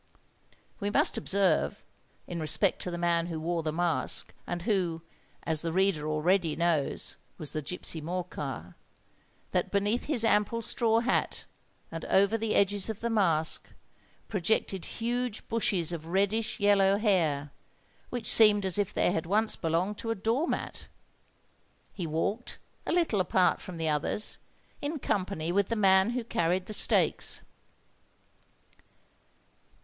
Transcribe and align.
We 0.79 0.89
must 0.89 1.15
observe, 1.15 1.83
in 2.25 2.39
respect 2.39 2.81
to 2.81 2.89
the 2.89 2.97
man 2.97 3.27
who 3.27 3.39
wore 3.39 3.61
the 3.61 3.71
mask, 3.71 4.33
and 4.47 4.63
who, 4.63 5.03
as 5.43 5.61
the 5.61 5.71
reader 5.71 6.07
already 6.07 6.55
knows, 6.55 7.17
was 7.37 7.51
the 7.53 7.61
gipsy 7.61 8.01
Morcar, 8.01 8.73
that 9.51 9.69
beneath 9.69 10.05
his 10.05 10.25
ample 10.25 10.63
straw 10.63 11.01
hat, 11.01 11.45
and 11.91 12.03
over 12.05 12.35
the 12.35 12.55
edges 12.55 12.89
of 12.89 13.01
the 13.01 13.11
mask, 13.11 13.67
projected 14.27 14.85
huge 14.85 15.47
bushes 15.47 15.93
of 15.93 16.07
reddish 16.07 16.59
yellow 16.59 16.97
hair, 16.97 17.51
which 18.09 18.25
seemed 18.25 18.65
as 18.65 18.79
if 18.79 18.91
they 18.91 19.11
had 19.11 19.27
once 19.27 19.55
belonged 19.55 19.99
to 19.99 20.09
a 20.09 20.15
door 20.15 20.47
mat. 20.47 20.87
He 21.93 22.07
walked, 22.07 22.57
a 22.87 22.91
little 22.91 23.21
apart 23.21 23.61
from 23.61 23.77
the 23.77 23.89
others, 23.89 24.39
in 24.81 24.97
company 24.97 25.51
with 25.51 25.67
the 25.67 25.75
man 25.75 26.09
who 26.17 26.23
carried 26.23 26.65
the 26.65 26.73
stakes. 26.73 27.43